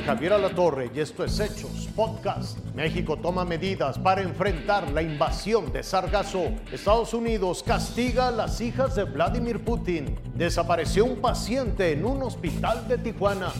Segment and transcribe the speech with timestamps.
[0.00, 2.58] soy Javier Alatorre y esto es Hechos Podcast.
[2.74, 6.44] México toma medidas para enfrentar la invasión de Sargazo.
[6.72, 10.18] Estados Unidos castiga a las hijas de Vladimir Putin.
[10.34, 13.52] Desapareció un paciente en un hospital de Tijuana.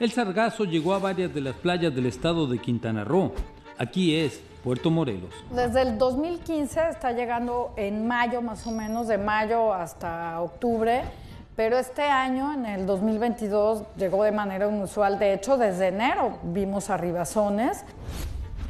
[0.00, 3.32] El sargazo llegó a varias de las playas del estado de Quintana Roo.
[3.78, 5.32] Aquí es Puerto Morelos.
[5.50, 11.02] Desde el 2015 está llegando en mayo, más o menos, de mayo hasta octubre
[11.54, 15.18] pero este año, en el 2022, llegó de manera inusual.
[15.18, 17.84] De hecho, desde enero vimos arribazones.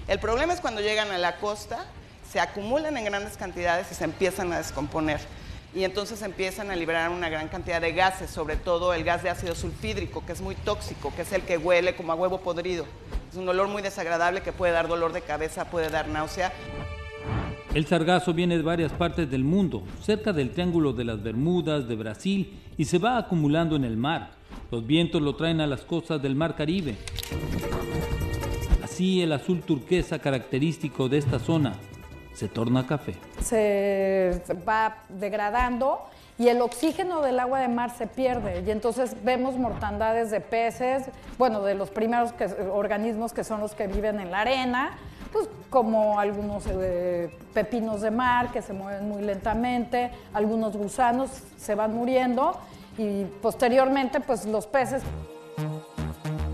[0.09, 1.87] El problema es cuando llegan a la costa,
[2.29, 5.21] se acumulan en grandes cantidades y se empiezan a descomponer.
[5.75, 9.31] Y entonces empiezan a liberar una gran cantidad de gases, sobre todo el gas de
[9.31, 12.85] ácido sulfídrico, que es muy tóxico, que es el que huele como a huevo podrido.
[13.31, 16.53] Es un olor muy desagradable que puede dar dolor de cabeza, puede dar náusea.
[17.75, 21.97] El sargazo viene de varias partes del mundo, cerca del Triángulo de las Bermudas, de
[21.97, 24.33] Brasil, y se va acumulando en el mar.
[24.70, 26.98] Los vientos lo traen a las costas del Mar Caribe.
[28.84, 31.73] Así el azul turquesa característico de esta zona
[32.34, 33.15] se torna café.
[33.41, 36.00] Se va degradando
[36.39, 41.05] y el oxígeno del agua de mar se pierde y entonces vemos mortandades de peces,
[41.39, 42.34] bueno, de los primeros
[42.70, 44.98] organismos que son los que viven en la arena,
[45.33, 51.75] pues como algunos eh, pepinos de mar que se mueven muy lentamente, algunos gusanos se
[51.75, 52.58] van muriendo
[52.98, 55.03] y posteriormente pues los peces.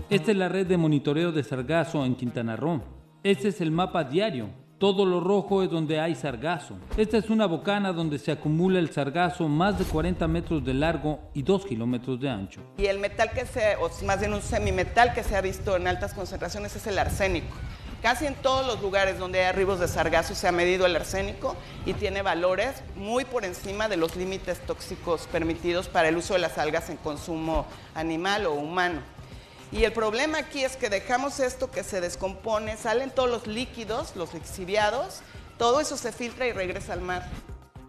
[0.09, 2.81] Esta es la red de monitoreo de sargazo en Quintana Roo.
[3.23, 4.49] Este es el mapa diario.
[4.79, 6.77] Todo lo rojo es donde hay sargazo.
[6.95, 11.19] Esta es una bocana donde se acumula el sargazo más de 40 metros de largo
[11.33, 12.61] y 2 kilómetros de ancho.
[12.77, 15.85] Y el metal que se, o más bien un semimetal que se ha visto en
[15.85, 17.53] altas concentraciones es el arsénico.
[18.01, 21.57] Casi en todos los lugares donde hay arribos de sargazo se ha medido el arsénico
[21.85, 26.39] y tiene valores muy por encima de los límites tóxicos permitidos para el uso de
[26.39, 27.65] las algas en consumo
[27.95, 29.01] animal o humano.
[29.73, 34.15] Y el problema aquí es que dejamos esto que se descompone, salen todos los líquidos,
[34.15, 35.19] los lixiviados,
[35.57, 37.27] todo eso se filtra y regresa al mar.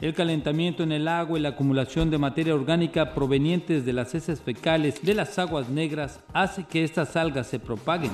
[0.00, 4.40] El calentamiento en el agua y la acumulación de materia orgánica provenientes de las heces
[4.40, 8.10] fecales de las aguas negras hace que estas algas se propaguen.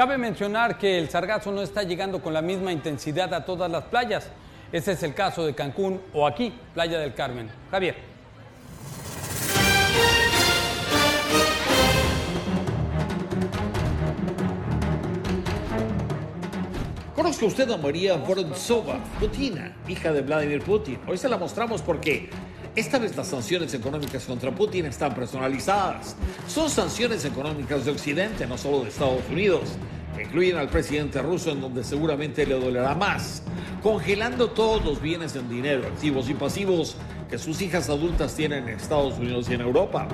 [0.00, 3.84] Cabe mencionar que el sargazo no está llegando con la misma intensidad a todas las
[3.84, 4.30] playas.
[4.72, 7.50] Ese es el caso de Cancún o aquí, Playa del Carmen.
[7.70, 7.96] Javier.
[17.14, 20.98] Conozca usted a María Vorontsova, Putina, hija de Vladimir Putin.
[21.06, 22.30] Hoy se la mostramos porque
[22.76, 26.16] esta vez las sanciones económicas contra Putin están personalizadas.
[26.46, 29.62] Son sanciones económicas de Occidente, no solo de Estados Unidos.
[30.20, 33.42] incluyen al presidente ruso en donde seguramente le dolerá más,
[33.82, 36.96] congelando todos los bienes en dinero, activos y pasivos
[37.30, 40.08] que sus hijas adultas tienen en Estados Unidos y en Europa.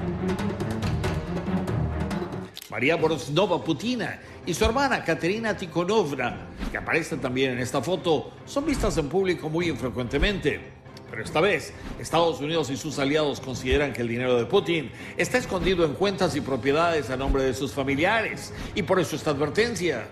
[2.70, 8.64] María Borosnova Putina y su hermana Katerina Tikhonovna, que aparecen también en esta foto, son
[8.64, 10.75] vistas en público muy infrecuentemente.
[11.10, 15.38] Pero esta vez, Estados Unidos y sus aliados consideran que el dinero de Putin está
[15.38, 18.52] escondido en cuentas y propiedades a nombre de sus familiares.
[18.74, 20.08] Y por eso esta advertencia.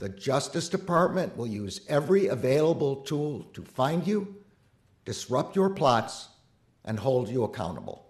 [0.00, 4.36] The Justice Department will use every available tool to find you,
[5.04, 6.28] disrupt your plots,
[6.84, 8.04] and hold you accountable.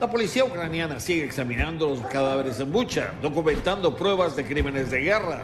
[0.00, 5.42] La policía ucraniana sigue examinando los cadáveres en Bucha, documentando pruebas de crímenes de guerra.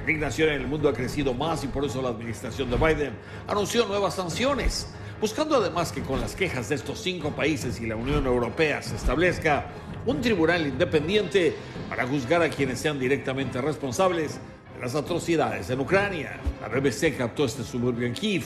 [0.00, 3.12] La indignación en el mundo ha crecido más y por eso la administración de Biden
[3.46, 4.88] anunció nuevas sanciones,
[5.20, 8.96] buscando además que con las quejas de estos cinco países y la Unión Europea se
[8.96, 9.66] establezca
[10.06, 11.54] un tribunal independiente
[11.90, 14.40] para juzgar a quienes sean directamente responsables
[14.74, 16.40] de las atrocidades en Ucrania.
[16.62, 18.44] La BBC captó este suburbio en Kiev,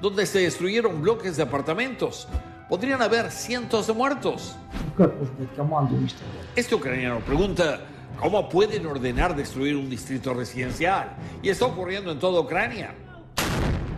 [0.00, 2.26] donde se destruyeron bloques de apartamentos.
[2.66, 4.56] Podrían haber cientos de muertos.
[6.56, 7.80] Este ucraniano pregunta,
[8.20, 11.16] ¿Cómo pueden ordenar destruir un distrito residencial?
[11.42, 12.94] Y está ocurriendo en toda Ucrania.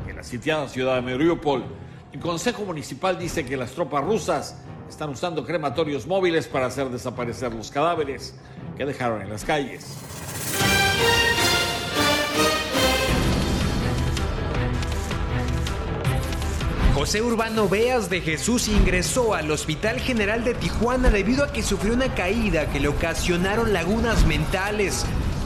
[0.09, 1.65] En la sitiada ciudad de Mariupol,
[2.13, 4.57] el Consejo Municipal dice que las tropas rusas
[4.89, 8.35] están usando crematorios móviles para hacer desaparecer los cadáveres
[8.77, 9.99] que dejaron en las calles.
[16.97, 21.93] José Urbano Beas de Jesús ingresó al Hospital General de Tijuana debido a que sufrió
[21.93, 25.05] una caída que le ocasionaron lagunas mentales.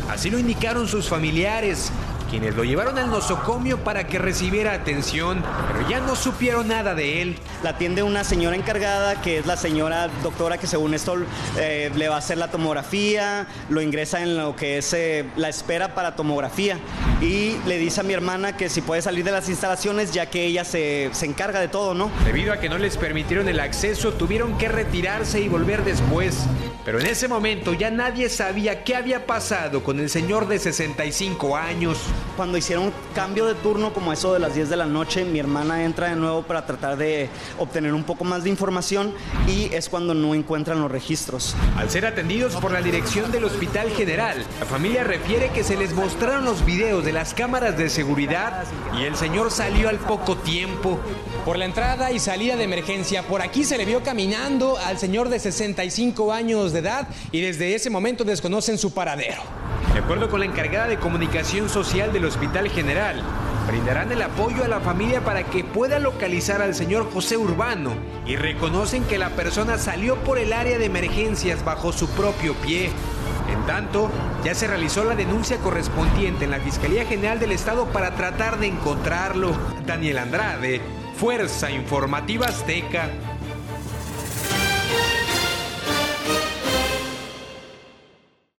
[0.09, 1.91] Así lo indicaron sus familiares,
[2.31, 5.43] quienes lo llevaron al nosocomio para que recibiera atención,
[5.73, 7.37] pero ya no supieron nada de él.
[7.63, 11.17] La atiende una señora encargada, que es la señora doctora que según esto
[11.59, 15.51] eh, le va a hacer la tomografía, lo ingresa en lo que es eh, la
[15.51, 16.79] espera para tomografía
[17.21, 20.47] y le dice a mi hermana que si puede salir de las instalaciones ya que
[20.47, 22.11] ella se, se encarga de todo, ¿no?
[22.25, 26.47] Debido a que no les permitieron el acceso, tuvieron que retirarse y volver después.
[26.85, 31.57] Pero en ese momento ya nadie sabía qué había pasado con el señor de 65
[31.57, 31.99] años.
[32.37, 35.85] Cuando hicieron cambio de turno, como eso de las 10 de la noche, mi hermana
[35.85, 37.29] entra de nuevo para tratar de
[37.59, 39.15] obtener un poco más de información
[39.47, 41.55] y es cuando no encuentran los registros.
[41.77, 45.93] Al ser atendidos por la dirección del Hospital General, la familia refiere que se les
[45.93, 48.65] mostraron los videos de las cámaras de seguridad
[48.99, 50.99] y el señor salió al poco tiempo.
[51.45, 55.29] Por la entrada y salida de emergencia, por aquí se le vio caminando al señor
[55.29, 59.43] de 65 años de edad y desde ese momento desconocen su paradero.
[59.93, 63.23] De acuerdo con la encargada de comunicación social del Hospital General,
[63.71, 67.93] brindarán el apoyo a la familia para que pueda localizar al señor José Urbano
[68.27, 72.91] y reconocen que la persona salió por el área de emergencias bajo su propio pie.
[73.49, 74.11] En tanto,
[74.45, 78.67] ya se realizó la denuncia correspondiente en la Fiscalía General del Estado para tratar de
[78.67, 79.53] encontrarlo.
[79.87, 80.81] Daniel Andrade,
[81.17, 83.09] Fuerza Informativa Azteca.